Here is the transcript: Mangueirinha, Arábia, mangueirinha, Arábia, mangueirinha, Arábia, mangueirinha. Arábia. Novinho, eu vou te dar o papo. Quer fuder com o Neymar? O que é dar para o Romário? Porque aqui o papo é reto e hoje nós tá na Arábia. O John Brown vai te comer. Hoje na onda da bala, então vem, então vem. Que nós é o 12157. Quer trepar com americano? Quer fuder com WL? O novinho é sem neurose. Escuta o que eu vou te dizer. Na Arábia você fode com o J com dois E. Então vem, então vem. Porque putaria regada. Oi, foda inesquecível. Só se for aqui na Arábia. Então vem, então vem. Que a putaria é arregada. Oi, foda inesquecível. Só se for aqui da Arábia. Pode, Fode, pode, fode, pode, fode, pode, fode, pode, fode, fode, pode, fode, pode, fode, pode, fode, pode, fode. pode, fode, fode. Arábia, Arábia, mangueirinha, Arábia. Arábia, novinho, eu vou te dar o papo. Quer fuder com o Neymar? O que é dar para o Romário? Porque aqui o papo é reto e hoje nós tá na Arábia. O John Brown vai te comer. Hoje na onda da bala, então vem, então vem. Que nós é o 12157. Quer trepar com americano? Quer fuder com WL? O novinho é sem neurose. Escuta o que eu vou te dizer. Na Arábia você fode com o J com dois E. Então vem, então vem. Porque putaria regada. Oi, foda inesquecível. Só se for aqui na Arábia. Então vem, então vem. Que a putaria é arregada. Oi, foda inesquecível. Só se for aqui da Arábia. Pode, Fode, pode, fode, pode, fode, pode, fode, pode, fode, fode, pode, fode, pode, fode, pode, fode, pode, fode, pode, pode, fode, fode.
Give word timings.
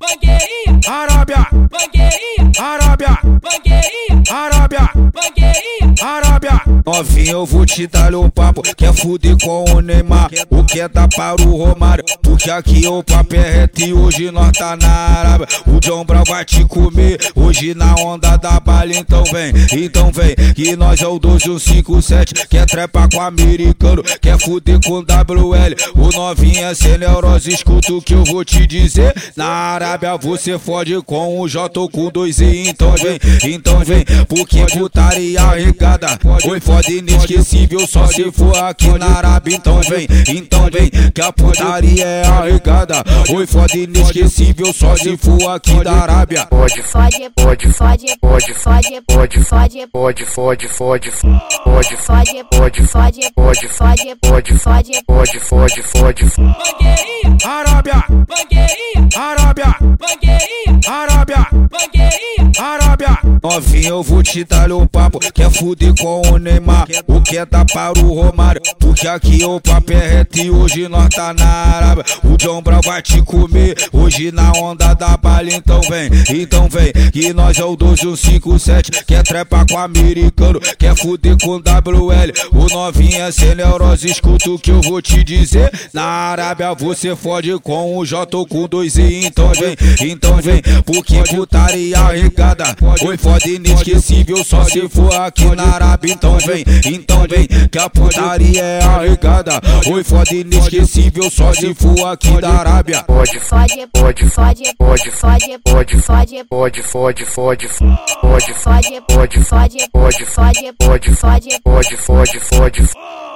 Mangueirinha, 0.00 0.80
Arábia, 0.86 1.46
mangueirinha, 1.52 2.52
Arábia, 2.60 3.18
mangueirinha, 3.42 4.22
Arábia, 4.30 4.90
mangueirinha. 4.94 5.94
Arábia. 6.00 6.27
Novinho, 6.88 7.32
eu 7.32 7.44
vou 7.44 7.66
te 7.66 7.86
dar 7.86 8.14
o 8.14 8.30
papo. 8.30 8.62
Quer 8.74 8.94
fuder 8.94 9.36
com 9.44 9.62
o 9.72 9.80
Neymar? 9.82 10.30
O 10.48 10.64
que 10.64 10.80
é 10.80 10.88
dar 10.88 11.06
para 11.06 11.42
o 11.42 11.54
Romário? 11.54 12.02
Porque 12.22 12.50
aqui 12.50 12.86
o 12.86 13.02
papo 13.02 13.36
é 13.36 13.60
reto 13.60 13.82
e 13.82 13.92
hoje 13.92 14.30
nós 14.30 14.52
tá 14.52 14.74
na 14.74 14.88
Arábia. 14.88 15.46
O 15.66 15.78
John 15.80 16.02
Brown 16.02 16.24
vai 16.26 16.46
te 16.46 16.64
comer. 16.64 17.18
Hoje 17.34 17.74
na 17.74 17.94
onda 17.96 18.38
da 18.38 18.58
bala, 18.58 18.94
então 18.94 19.22
vem, 19.24 19.52
então 19.70 20.10
vem. 20.10 20.34
Que 20.54 20.74
nós 20.76 21.02
é 21.02 21.06
o 21.06 21.18
12157. 21.18 22.48
Quer 22.48 22.64
trepar 22.64 23.06
com 23.10 23.20
americano? 23.20 24.02
Quer 24.02 24.38
fuder 24.38 24.80
com 24.82 25.00
WL? 25.00 25.74
O 25.94 26.10
novinho 26.10 26.64
é 26.64 26.74
sem 26.74 26.96
neurose. 26.96 27.52
Escuta 27.52 27.92
o 27.92 28.00
que 28.00 28.14
eu 28.14 28.24
vou 28.24 28.42
te 28.46 28.66
dizer. 28.66 29.14
Na 29.36 29.46
Arábia 29.46 30.16
você 30.16 30.58
fode 30.58 30.98
com 31.02 31.38
o 31.38 31.46
J 31.46 31.68
com 31.90 32.08
dois 32.08 32.40
E. 32.40 32.66
Então 32.66 32.94
vem, 32.94 33.18
então 33.44 33.80
vem. 33.80 34.06
Porque 34.26 34.64
putaria 34.72 35.50
regada. 35.50 36.18
Oi, 36.48 36.60
foda 36.78 36.90
inesquecível. 36.92 37.86
Só 37.86 38.06
se 38.06 38.30
for 38.30 38.56
aqui 38.56 38.88
na 38.98 39.06
Arábia. 39.06 39.56
Então 39.56 39.80
vem, 39.82 40.06
então 40.28 40.68
vem. 40.70 40.90
Que 41.12 41.20
a 41.20 41.32
putaria 41.32 42.04
é 42.04 42.26
arregada. 42.26 43.02
Oi, 43.34 43.46
foda 43.46 43.76
inesquecível. 43.76 44.72
Só 44.72 44.96
se 44.96 45.16
for 45.16 45.50
aqui 45.50 45.82
da 45.82 45.92
Arábia. 45.92 46.46
Pode, 46.46 46.82
Fode, 46.82 47.30
pode, 47.34 47.72
fode, 47.72 48.06
pode, 48.20 48.54
fode, 48.54 49.00
pode, 49.06 49.44
fode, 49.44 49.86
pode, 49.92 50.26
fode, 50.26 50.68
fode, 50.68 51.10
pode, 51.64 51.94
fode, 51.94 52.44
pode, 52.46 52.86
fode, 52.86 53.32
pode, 53.34 53.68
fode, 53.68 54.16
pode, 54.20 54.58
fode. 54.58 55.40
pode, 55.40 55.40
fode, 55.40 55.82
fode. 55.82 56.24
Arábia, 57.44 58.04
Arábia, 59.16 59.74
mangueirinha, 59.80 60.80
Arábia. 60.86 61.07
Arábia, 62.58 63.18
novinho, 63.40 63.88
eu 63.88 64.02
vou 64.02 64.22
te 64.22 64.42
dar 64.42 64.72
o 64.72 64.86
papo. 64.88 65.20
Quer 65.32 65.50
fuder 65.50 65.94
com 65.94 66.22
o 66.28 66.38
Neymar? 66.38 66.88
O 67.06 67.20
que 67.20 67.36
é 67.36 67.46
dar 67.46 67.64
para 67.64 67.98
o 68.00 68.14
Romário? 68.14 68.60
Porque 68.80 69.06
aqui 69.06 69.44
o 69.44 69.60
papo 69.60 69.92
é 69.92 70.08
reto 70.08 70.38
e 70.38 70.50
hoje 70.50 70.88
nós 70.88 71.08
tá 71.10 71.32
na 71.32 71.46
Arábia. 71.46 72.04
O 72.24 72.36
John 72.36 72.60
Brown 72.60 72.80
vai 72.84 73.00
te 73.00 73.22
comer. 73.22 73.76
Hoje 73.92 74.32
na 74.32 74.50
onda 74.52 74.92
da 74.94 75.16
bala, 75.16 75.50
então 75.52 75.80
vem, 75.82 76.10
então 76.30 76.68
vem. 76.68 76.92
Que 77.12 77.32
nós 77.32 77.58
é 77.58 77.64
o 77.64 77.76
12157. 77.76 79.04
Quer 79.04 79.22
trepar 79.22 79.64
com 79.66 79.78
americano? 79.78 80.60
Quer 80.78 80.96
fuder 80.96 81.36
com 81.38 81.58
WL? 81.58 82.32
O 82.52 82.66
novinho 82.68 83.22
é 83.22 83.30
sem 83.30 83.54
neurose. 83.54 84.10
Escuta 84.10 84.50
o 84.50 84.58
que 84.58 84.72
eu 84.72 84.80
vou 84.80 85.00
te 85.00 85.22
dizer. 85.22 85.70
Na 85.92 86.02
Arábia 86.02 86.74
você 86.74 87.14
fode 87.14 87.56
com 87.60 87.96
o 87.96 88.04
J 88.04 88.26
com 88.46 88.66
dois 88.66 88.96
E. 88.96 89.24
Então 89.24 89.52
vem, 89.52 89.76
então 90.00 90.36
vem. 90.38 90.60
Porque 90.84 91.22
putaria 91.68 91.98
regada. 92.08 92.76
Oi, 93.06 93.16
foda 93.18 93.48
inesquecível. 93.48 94.42
Só 94.44 94.64
se 94.64 94.88
for 94.88 95.14
aqui 95.14 95.44
na 95.54 95.74
Arábia. 95.74 96.12
Então 96.12 96.38
vem, 96.38 96.64
então 96.86 97.26
vem. 97.28 97.46
Que 97.46 97.78
a 97.78 97.90
putaria 97.90 98.62
é 98.62 98.82
arregada. 98.82 99.60
Oi, 99.90 100.02
foda 100.02 100.34
inesquecível. 100.34 101.30
Só 101.30 101.52
se 101.52 101.74
for 101.74 102.06
aqui 102.06 102.40
da 102.40 102.50
Arábia. 102.50 103.02
Pode, 103.04 103.38
Fode, 103.40 103.86
pode, 103.92 104.30
fode, 104.30 104.62
pode, 104.78 105.10
fode, 105.10 105.58
pode, 105.64 106.02
fode, 106.02 106.44
pode, 106.48 106.82
fode, 106.82 107.24
fode, 107.26 107.68
pode, 108.20 108.54
fode, 108.54 109.00
pode, 109.06 109.44
fode, 109.44 109.88
pode, 109.92 110.24
fode, 110.24 110.72
pode, 110.78 111.14
fode, 111.14 111.60
pode, 111.62 111.96
pode, 111.96 111.96
fode, 111.96 112.40
fode. 112.40 113.27